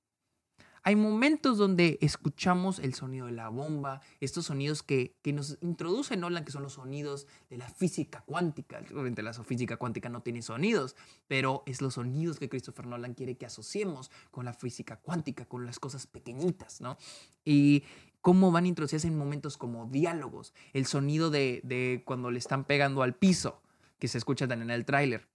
[0.84, 6.18] Hay momentos donde escuchamos el sonido de la bomba, estos sonidos que, que nos introduce
[6.18, 8.82] Nolan, que son los sonidos de la física cuántica.
[8.92, 10.96] Obviamente la física cuántica no tiene sonidos,
[11.28, 15.68] pero es los sonidos que Christopher Nolan quiere que asociemos con la física cuántica, con
[15.68, 16.98] las cosas pequeñitas, ¿no?
[17.46, 17.84] Y,
[18.22, 23.16] cómo van a en momentos como diálogos, el sonido de, cuando le están pegando al
[23.16, 23.62] piso,
[24.00, 25.28] que se escucha también en el tráiler.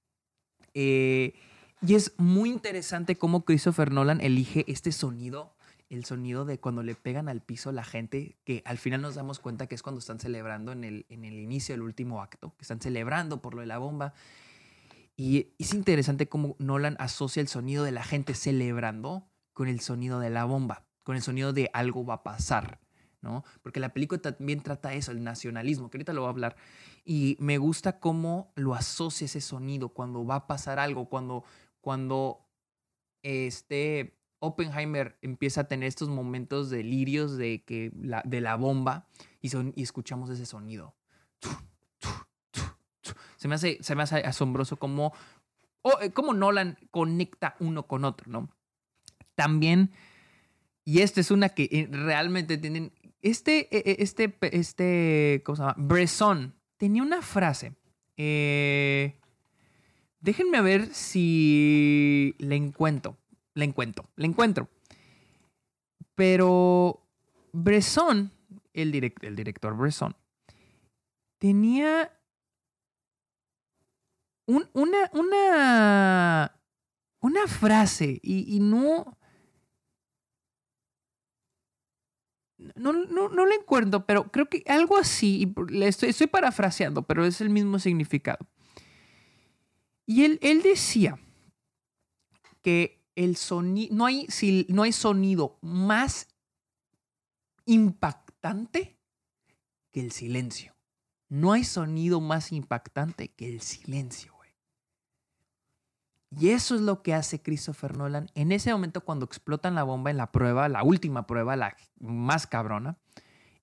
[0.75, 1.35] Eh,
[1.83, 5.55] y es muy interesante cómo Christopher Nolan elige este sonido,
[5.90, 9.40] el sonido de cuando le pegan al piso la gente, que al final nos damos
[9.40, 12.62] cuenta que es cuando están celebrando en el, en el inicio del último acto, que
[12.62, 14.14] están celebrando por lo de la bomba.
[15.16, 20.20] Y es interesante cómo Nolan asocia el sonido de la gente celebrando con el sonido
[20.20, 22.81] de la bomba con el sonido de algo va a pasar,
[23.21, 23.45] ¿no?
[23.62, 26.57] Porque la película también trata eso, el nacionalismo, que ahorita lo voy a hablar.
[27.05, 31.45] Y me gusta cómo lo asocia ese sonido cuando va a pasar algo, cuando,
[31.81, 32.45] cuando
[33.23, 39.07] este Oppenheimer empieza a tener estos momentos delirios de, que la, de la bomba
[39.40, 40.97] y, son, y escuchamos ese sonido.
[43.37, 45.12] Se me hace, se me hace asombroso cómo,
[46.01, 48.51] eh, cómo Nolan conecta uno con otro, ¿no?
[49.37, 49.92] También
[50.87, 52.92] y esta es una que eh, realmente tienen.
[53.20, 55.75] Este, e, e, este, este, ¿cómo se llama?
[55.77, 57.75] Bresson tenía una frase.
[58.16, 59.18] Eh,
[60.20, 63.16] déjenme ver si le encuentro.
[63.55, 64.68] Le encuentro, le encuentro.
[66.14, 67.05] Pero
[67.53, 68.31] Bresson,
[68.72, 70.14] el, el director Bresson,
[71.38, 72.12] tenía
[74.46, 76.61] una, una,
[77.18, 79.15] una frase y, y no
[82.74, 87.40] no, no, no le encuentro, pero creo que algo así, estoy, estoy parafraseando, pero es
[87.40, 88.46] el mismo significado.
[90.07, 91.18] Y él, él decía
[92.62, 96.29] que el sonido, no hay, si, no hay sonido más
[97.64, 98.96] impactante
[99.90, 100.76] que el silencio.
[101.29, 104.36] No hay sonido más impactante que el silencio.
[106.38, 110.11] Y eso es lo que hace Christopher Nolan en ese momento cuando explotan la bomba
[110.11, 112.99] en la prueba, la última prueba, la más cabrona,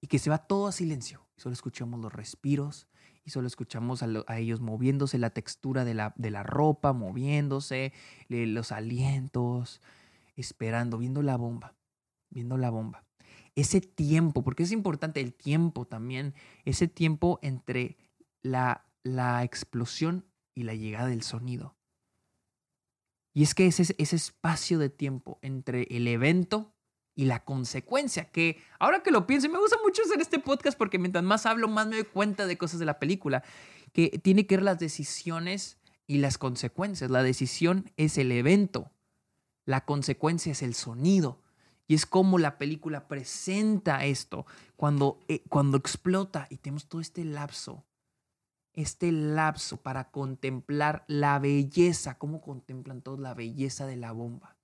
[0.01, 1.23] y que se va todo a silencio.
[1.37, 2.87] Solo escuchamos los respiros
[3.23, 7.93] y solo escuchamos a, ellos moviéndose, la textura de la, de la ropa moviéndose,
[8.27, 9.79] los alientos,
[10.35, 11.75] esperando, viendo la bomba,
[12.31, 13.05] viendo la bomba.
[13.55, 16.33] Ese tiempo, porque es importante el tiempo también,
[16.65, 17.97] ese tiempo entre
[18.41, 21.75] la, la explosión y la llegada del sonido.
[23.33, 26.73] Y es que ese, ese espacio de tiempo entre el evento
[27.15, 30.99] y la consecuencia, que ahora que lo pienso, me gusta mucho hacer este podcast porque
[30.99, 33.43] mientras más hablo, más me doy cuenta de cosas de la película,
[33.91, 37.11] que tiene que ver las decisiones y las consecuencias.
[37.11, 38.91] La decisión es el evento,
[39.65, 41.39] la consecuencia es el sonido.
[41.85, 44.45] Y es como la película presenta esto
[44.77, 47.83] cuando, eh, cuando explota y tenemos todo este lapso
[48.73, 54.55] este lapso para contemplar la belleza, cómo contemplan todos la belleza de la bomba.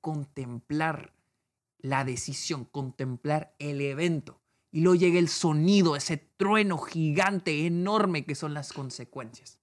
[0.00, 1.12] Contemplar
[1.78, 4.40] la decisión, contemplar el evento.
[4.72, 9.58] Y luego llega el sonido, ese trueno gigante, enorme que son las consecuencias.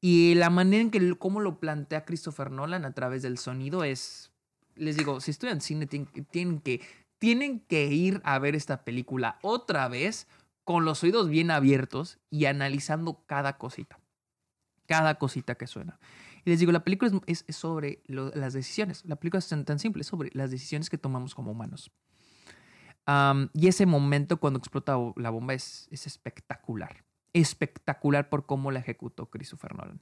[0.00, 4.32] Y la manera en que cómo lo plantea Christopher Nolan a través del sonido es,
[4.74, 6.80] les digo, si estudian cine tienen que,
[7.18, 10.26] tienen que ir a ver esta película otra vez
[10.70, 13.98] con los oídos bien abiertos y analizando cada cosita,
[14.86, 15.98] cada cosita que suena.
[16.44, 19.04] Y les digo, la película es, sobre las decisiones.
[19.04, 21.90] La película es tan, simple, es sobre las decisiones que tomamos como humanos.
[23.52, 27.02] y ese momento cuando explota la bomba es, es espectacular.
[27.32, 30.00] Espectacular por cómo la ejecutó Christopher Nolan.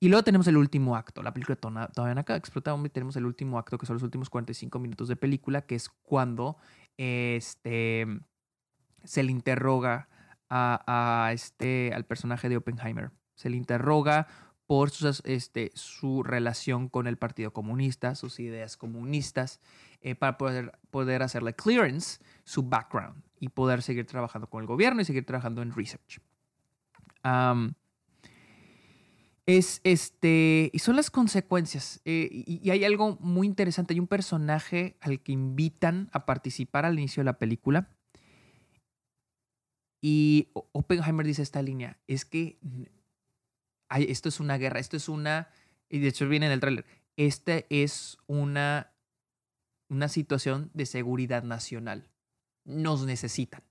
[0.00, 1.22] Y luego tenemos el último acto.
[1.22, 2.82] La película todavía no acaba explotado.
[2.90, 6.58] Tenemos el último acto, que son los últimos 45 minutos de película, que es cuando
[6.98, 8.06] este,
[9.04, 10.08] se le interroga
[10.48, 13.10] a, este, al personaje de Oppenheimer.
[13.34, 14.28] Se le interroga
[14.66, 14.90] por
[15.24, 19.60] este, su relación con el Partido Comunista, sus ideas comunistas,
[20.00, 25.00] eh, para poder, poder hacerle clearance su background y poder seguir trabajando con el gobierno
[25.00, 26.20] y seguir trabajando en research.
[29.46, 32.00] es este, y son las consecuencias.
[32.04, 33.94] Eh, y, hay algo muy interesante.
[33.94, 37.95] Hay un personaje al que invitan a participar al inicio de la película.
[40.00, 42.58] Y Oppenheimer dice esta línea, es que
[43.90, 45.48] esto es una guerra, esto es una,
[45.88, 46.84] y de hecho viene en el tráiler,
[47.16, 48.92] esta es una,
[49.88, 52.08] una situación de seguridad nacional.
[52.64, 53.62] Nos necesitan.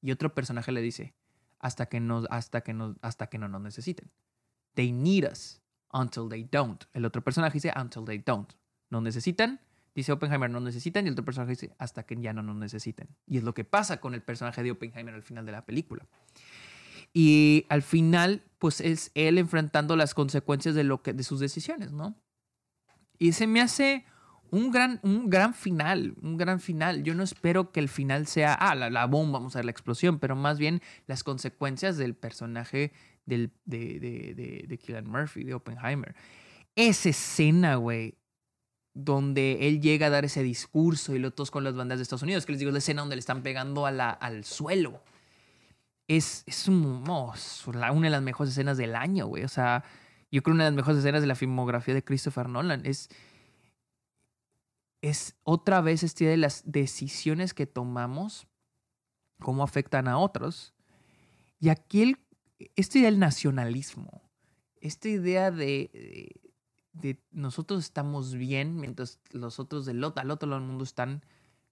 [0.00, 1.14] Y otro personaje le dice,
[1.58, 4.10] hasta que, no, hasta que, no, hasta que no nos necesiten.
[4.74, 6.84] They need us until they don't.
[6.92, 8.52] El otro personaje dice, until they don't.
[8.90, 9.60] Nos necesitan,
[9.94, 13.08] dice Oppenheimer, no necesitan, y el otro personaje dice, hasta que ya no nos necesiten.
[13.26, 16.06] Y es lo que pasa con el personaje de Oppenheimer al final de la película.
[17.12, 21.92] Y al final, pues es él enfrentando las consecuencias de, lo que, de sus decisiones,
[21.92, 22.16] ¿no?
[23.18, 24.04] Y se me hace
[24.50, 27.04] un gran, un gran final, un gran final.
[27.04, 30.18] Yo no espero que el final sea, ah, la, bomba, vamos a ver la explosión,
[30.18, 32.92] pero más bien las consecuencias del personaje
[33.26, 36.16] del, de, de, de, de Killian Murphy, de Oppenheimer.
[36.74, 38.16] Esa escena, güey,
[38.94, 42.22] donde él llega a dar ese discurso y lo todos con las bandas de Estados
[42.22, 45.02] Unidos, que les digo, la escena donde le están pegando a al suelo
[46.08, 49.44] es, es un, una de las mejores escenas del año, güey.
[49.44, 49.84] O sea,
[50.30, 52.84] yo creo una de las mejores escenas de la filmografía de Christopher Nolan.
[52.84, 53.08] Es,
[55.00, 58.46] es otra vez este de las decisiones que tomamos,
[59.40, 60.74] cómo afectan a otros.
[61.58, 62.18] Y aquí el,
[62.76, 64.22] esta idea del nacionalismo,
[64.80, 66.40] esta idea de,
[66.94, 71.22] de, nosotros estamos bien mientras los otros del otro, al otro lado del mundo están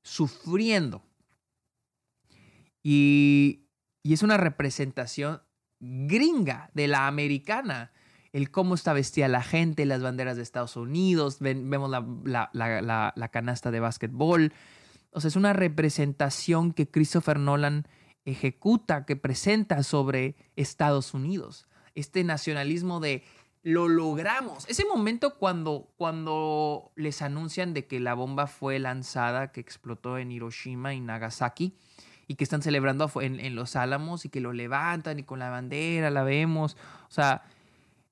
[0.02, 1.02] sufriendo.
[2.82, 3.62] Y
[4.02, 5.42] y es una representación
[5.80, 7.92] gringa de la americana.
[8.32, 13.80] El cómo está vestida la gente, las banderas de Estados Unidos, vemos la, canasta de
[13.80, 14.52] básquetbol.
[15.12, 17.86] O sea, es una representación que Christopher Nolan
[18.24, 21.68] ejecuta, que presenta sobre Estados Unidos.
[21.94, 23.22] Este nacionalismo de
[23.62, 24.68] lo logramos.
[24.68, 30.32] Ese momento cuando, cuando les anuncian de que la bomba fue lanzada, que explotó en
[30.32, 31.74] Hiroshima y Nagasaki,
[32.26, 36.10] y que están celebrando en, los álamos y que lo levantan y con la bandera
[36.10, 36.76] la vemos.
[37.08, 37.42] O sea,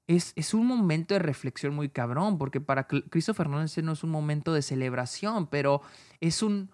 [0.06, 4.10] es, es, un momento de reflexión muy cabrón, porque para Christopher Nolan no es un
[4.10, 5.82] momento de celebración, pero
[6.20, 6.70] es un...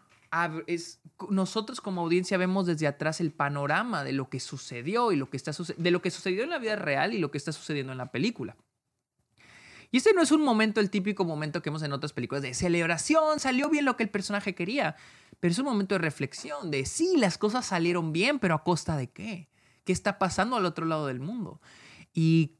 [0.66, 5.30] Es, nosotros como audiencia vemos desde atrás el panorama de lo que sucedió y lo
[5.30, 7.92] que está de lo que sucedió en la vida real y lo que está sucediendo
[7.92, 8.56] en la película.
[9.90, 12.54] Y este no es un momento, el típico momento que vemos en otras películas de
[12.54, 14.96] celebración, salió bien lo que el personaje quería.
[15.40, 18.96] Pero es un momento de reflexión, de sí, las cosas salieron bien, pero a costa
[18.96, 19.48] de qué?
[19.84, 21.60] ¿Qué está pasando al otro lado del mundo?
[22.12, 22.56] Y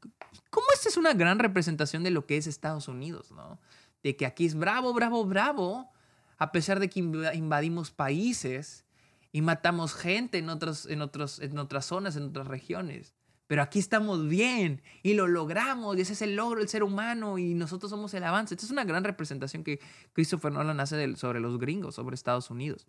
[0.49, 3.59] cómo esta es una gran representación de lo que es Estados Unidos, ¿no?
[4.03, 5.91] De que aquí es bravo, bravo, bravo,
[6.37, 8.85] a pesar de que invadimos países
[9.31, 13.16] y matamos gente en, otros, en, otros, en otras zonas, en otras regiones
[13.47, 17.37] pero aquí estamos bien y lo logramos y ese es el logro del ser humano
[17.37, 18.53] y nosotros somos el avance.
[18.53, 19.79] Esta es una gran representación que
[20.13, 22.85] Christopher Nolan hace sobre los gringos, sobre Estados Unidos.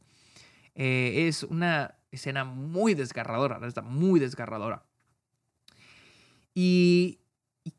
[0.75, 4.85] Eh, es una escena muy desgarradora, está muy desgarradora.
[6.55, 7.21] Y,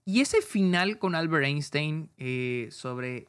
[0.05, 3.27] y, ese final con Albert Einstein eh, sobre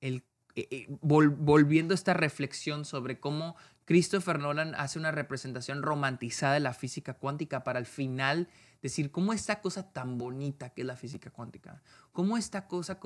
[0.00, 0.22] el,
[0.54, 3.56] eh, volviendo esta reflexión sobre cómo
[3.86, 8.48] Christopher Nolan hace una representación romantizada de la física cuántica para al final
[8.82, 11.80] decir cómo esta cosa tan bonita que es la física cuántica,
[12.12, 12.98] cómo esta cosa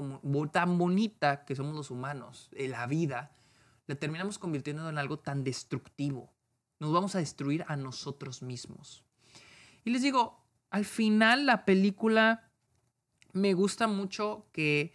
[0.51, 3.31] tan bonita que somos los humanos, eh, la vida,
[3.87, 6.33] la terminamos convirtiendo en algo tan destructivo.
[6.79, 9.05] Nos vamos a destruir a nosotros mismos.
[9.85, 12.51] Y les digo, al final la película
[13.33, 14.95] me gusta mucho que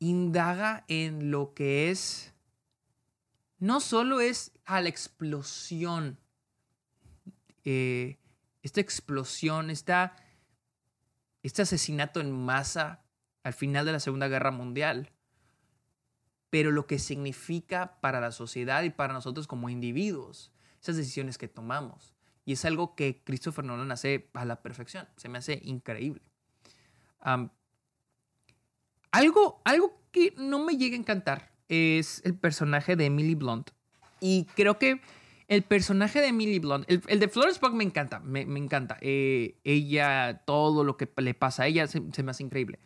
[0.00, 2.34] indaga en lo que es
[3.58, 6.18] no solo es a la explosión,
[7.64, 8.18] eh,
[8.62, 10.14] esta explosión, esta,
[11.42, 13.02] este asesinato en masa
[13.44, 15.10] al final de la Segunda Guerra Mundial,
[16.50, 20.52] pero lo que significa para la sociedad y para nosotros como individuos,
[20.82, 22.14] esas decisiones que tomamos.
[22.44, 26.30] Y es algo que Christopher Nolan hace a la perfección, se me hace increíble.
[29.10, 33.70] algo, algo que no me llega a encantar es el personaje de Emily Blunt.
[34.20, 35.00] Y creo que
[35.48, 38.98] El personaje de Emily Blunt, el, de Florence Pugh me encanta, me, encanta.
[39.00, 42.78] Eh, ella, todo lo que le pasa a ella se, me hace increíble.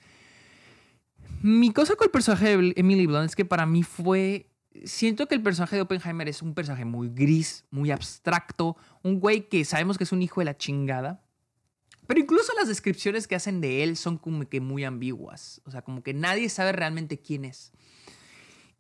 [1.42, 4.52] Mi cosa con el personaje de Emily Blunt es que para mí fue
[4.84, 9.48] siento que el personaje de Oppenheimer es un personaje muy gris, muy abstracto, un güey
[9.48, 11.22] que sabemos que es un hijo de la chingada.
[12.06, 15.60] Pero incluso las descripciones que hacen de él son como que muy ambiguas.
[15.64, 17.72] O sea, como que nadie sabe realmente quién es.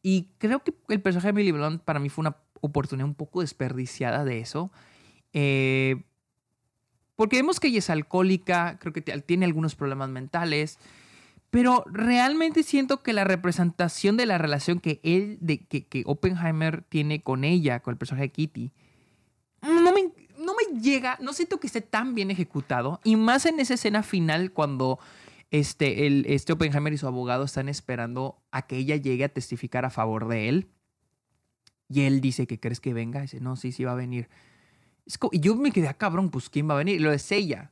[0.02, 3.40] Y creo que el personaje de Billy Blunt para mí fue una oportunidad un poco
[3.40, 4.70] desperdiciada de eso.
[5.32, 6.02] Eh,
[7.16, 10.78] porque vemos que ella es alcohólica, creo que tiene algunos problemas mentales.
[11.50, 16.82] Pero realmente siento que la representación de la relación que él, de, que, que Oppenheimer
[16.82, 18.72] tiene con ella, con el personaje de Kitty,
[19.60, 23.00] no me, no me llega, no siento que esté tan bien ejecutado.
[23.04, 24.98] Y más en esa escena final cuando
[25.52, 29.84] este, el, este Oppenheimer y su abogado están esperando a que ella llegue a testificar
[29.84, 30.70] a favor de él.
[31.88, 33.20] Y él dice que crees que venga.
[33.20, 34.30] dice, no, sí, sí va a venir.
[35.30, 37.02] y yo me quedé, ah, cabrón, pues ¿quién va a venir?
[37.02, 37.70] lo es ella.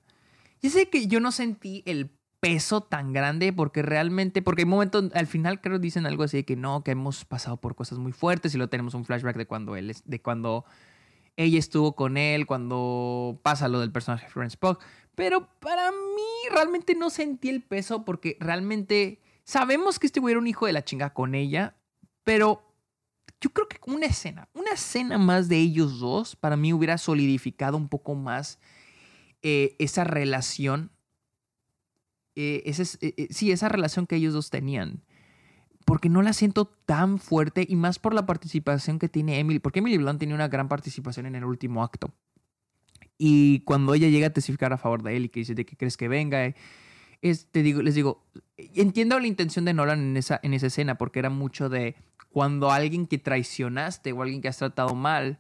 [0.61, 5.11] Y sé que yo no sentí el peso tan grande porque realmente, porque hay momentos,
[5.15, 8.13] al final creo dicen algo así de que no, que hemos pasado por cosas muy
[8.13, 10.67] fuertes y lo tenemos un flashback de cuando él, de cuando
[11.37, 14.79] ella estuvo con él, cuando pasa lo del personaje Florence Pugh.
[15.15, 20.41] Pero para mí realmente no sentí el peso porque realmente sabemos que este güey era
[20.41, 21.77] un hijo de la chinga con ella,
[22.25, 22.63] pero
[23.41, 27.77] yo creo que una escena, una escena más de ellos dos, para mí hubiera solidificado
[27.77, 28.59] un poco más
[29.43, 30.91] eh, esa relación
[32.37, 35.03] eh, eh, eh, sí, esa relación que ellos dos tenían.
[35.85, 39.59] Porque no la siento tan fuerte y más por la participación que tiene Emily.
[39.59, 42.13] Porque Emily Blunt tiene una gran participación en el último acto.
[43.23, 45.77] Y cuando ella llega a testificar a favor de él y que dice de que
[45.77, 46.55] crees que venga,
[47.21, 48.25] te digo, les digo,
[48.57, 51.97] entiendo la intención de Nolan en esa, en esa escena porque era mucho de
[52.31, 55.39] cuando alguien que traicionaste o alguien que has tratado mal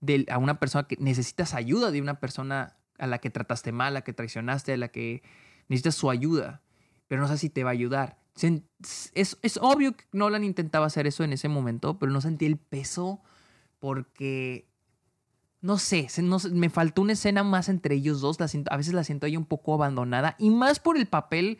[0.00, 3.92] de, a una persona que necesitas ayuda de una persona a la que trataste mal,
[3.92, 5.22] a la que traicionaste, a la que
[5.68, 6.62] necesitas su ayuda,
[7.06, 8.18] pero no sé si te va a ayudar.
[9.14, 12.56] Es, es obvio que Nolan intentaba hacer eso en ese momento, pero no sentí el
[12.56, 13.22] peso
[13.78, 14.69] porque,
[15.60, 16.08] no sé,
[16.52, 18.38] me faltó una escena más entre ellos dos.
[18.40, 21.58] a veces la siento ahí un poco abandonada y más por el papel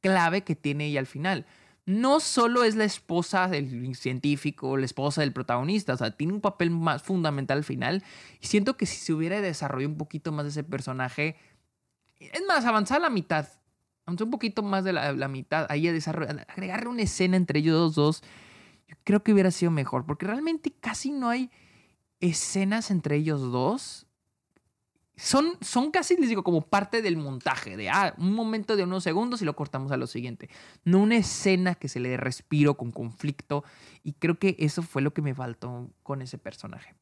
[0.00, 1.46] clave que tiene ella al final.
[1.84, 6.40] No solo es la esposa del científico, la esposa del protagonista, o sea, tiene un
[6.40, 8.04] papel más fundamental al final.
[8.40, 11.36] Y siento que si se hubiera desarrollado un poquito más de ese personaje,
[12.20, 13.48] es más, avanzar la mitad.
[14.06, 15.66] Avanzar un poquito más de la, mitad.
[15.68, 18.22] Ahí a desarrollar, agregarle una escena entre ellos dos.
[18.86, 20.06] Yo creo que hubiera sido mejor.
[20.06, 21.50] Porque realmente casi no hay
[22.22, 24.06] escenas entre ellos dos.
[25.16, 27.76] Son, son casi, les digo, como parte del montaje.
[27.76, 30.48] De ah, un momento de unos segundos y lo cortamos a lo siguiente.
[30.84, 33.64] No una escena que se le dé respiro con conflicto.
[34.02, 36.94] Y creo que eso fue lo que me faltó con ese personaje.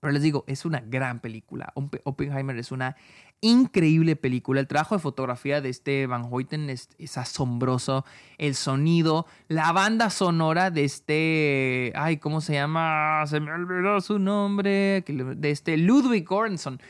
[0.00, 1.72] Pero les digo, es una gran película.
[1.74, 2.96] Oppenheimer es una
[3.42, 4.60] increíble película.
[4.60, 6.88] El trabajo de fotografía de este Van Hoyten es,
[7.18, 8.06] asombroso.
[8.38, 11.92] El sonido, la banda sonora de este.
[11.94, 13.24] Ay, ¿cómo se llama?
[13.26, 15.04] Se me olvidó su nombre.
[15.06, 16.80] De este Ludwig Göransson.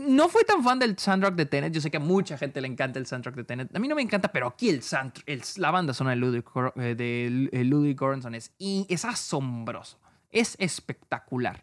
[0.00, 1.72] No fui tan fan del soundtrack de Tenet.
[1.72, 3.74] Yo sé que a mucha gente le encanta el soundtrack de Tenet.
[3.74, 4.82] A mí no me encanta, pero aquí el,
[5.56, 6.44] la banda sonora de Ludwig,
[6.76, 9.98] eh, de Ludwig Göransson es, es asombroso.
[10.32, 11.62] Es espectacular.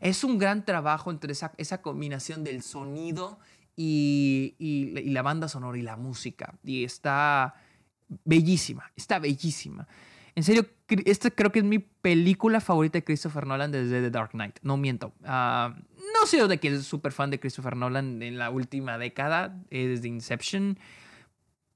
[0.00, 3.38] Es un gran trabajo entre esa, esa combinación del sonido
[3.76, 6.58] y, y, la banda sonora y la música.
[6.64, 7.54] Y está
[8.24, 9.86] bellísima, está bellísima.
[10.34, 10.66] En serio,
[11.06, 14.58] esta creo que es mi película favorita de Christopher Nolan desde The Dark Knight.
[14.62, 15.14] No miento.
[15.22, 15.72] Uh,
[16.16, 19.86] no sé de que es súper fan de Christopher Nolan en la última década, eh,
[19.86, 20.78] desde Inception.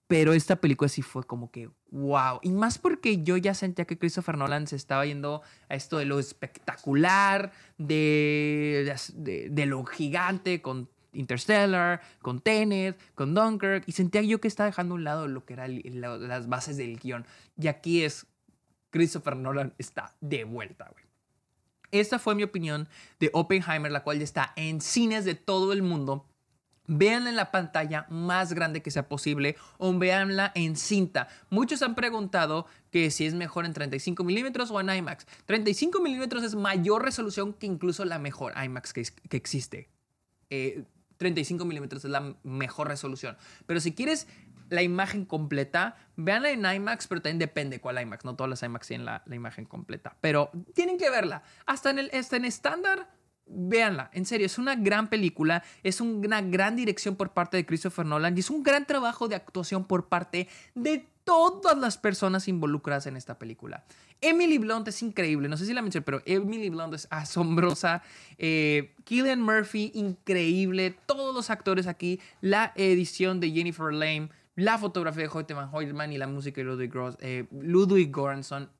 [0.07, 2.41] Pero esta película sí fue como que, wow.
[2.43, 6.05] Y más porque yo ya sentía que Christopher Nolan se estaba yendo a esto de
[6.05, 13.85] lo espectacular, de, de, lo gigante con Interstellar, con Tenet, con Dunkirk.
[13.87, 16.99] Y sentía yo que estaba dejando a un lado lo que eran las bases del
[16.99, 17.27] guion.
[17.57, 18.27] Y aquí es,
[18.91, 21.05] Christopher Nolan está de vuelta, güey.
[21.93, 22.89] Esta fue mi opinión
[23.19, 26.25] de Oppenheimer, la cual ya está en cines de todo el mundo
[26.93, 31.29] Véanla en la pantalla más grande que sea posible o véanla en cinta.
[31.49, 35.25] Muchos han preguntado que si es mejor en 35 milímetros o en IMAX.
[35.47, 39.89] 35 milímetros es mayor resolución que incluso la mejor IMAX que, existe.
[41.21, 43.37] 35 eh, milímetros es la mejor resolución.
[43.67, 44.27] Pero si quieres
[44.71, 48.25] la imagen completa, véanla en IMAX, pero también depende cuál IMAX.
[48.25, 50.17] No todas las IMAX tienen la, imagen completa.
[50.21, 51.43] Pero tienen que verla.
[51.67, 53.09] Hasta en el en estándar
[53.53, 58.07] véanla, en serio, es una gran película, es una gran dirección por parte de Christopher
[58.07, 63.07] Nolan y es un gran trabajo de actuación por parte de todas las personas involucradas
[63.07, 63.85] en esta película.
[64.21, 68.03] Emily Blunt es increíble, no sé si la mencioné, pero Emily Blunt es asombrosa.
[68.39, 70.97] Eh, Killian Murphy, increíble.
[71.07, 72.21] Todos los actores aquí.
[72.41, 76.91] La edición de Jennifer Lame, la fotografía de Hoyte Van y la música de Ludwig,
[76.91, 78.71] Gross, eh, Ludwig Göransson.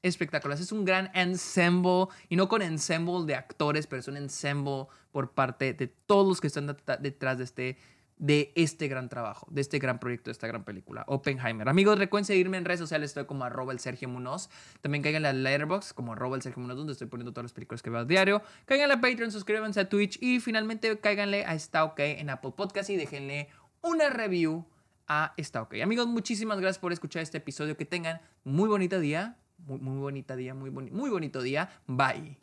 [0.00, 0.62] Espectaculares.
[0.62, 5.32] Es un gran ensemble, y no con ensemble de actores, pero es un ensemble por
[5.32, 7.76] parte de todos los que están detrás de este
[8.18, 11.68] de este gran trabajo, de este gran proyecto, de esta gran película, Oppenheimer.
[11.68, 14.50] Amigos, recuerden seguirme en redes sociales, estoy como arroba el Sergio Munoz.
[14.80, 17.52] También caigan en la Letterboxd como arroba el Sergio Munoz, donde estoy poniendo todas las
[17.52, 18.42] películas que veo a diario.
[18.66, 22.90] Caigan a Patreon, suscríbanse a Twitch y finalmente cáiganle a Está OK en Apple Podcast
[22.90, 23.48] y déjenle
[23.82, 24.66] una review
[25.06, 25.76] a Está OK.
[25.82, 27.76] Amigos, muchísimas gracias por escuchar este episodio.
[27.76, 31.70] Que tengan muy bonito día, muy, muy día, muy, muy bonito día.
[31.86, 32.38] Bye.